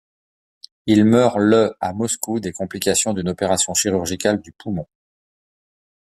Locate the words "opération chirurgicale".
3.29-4.41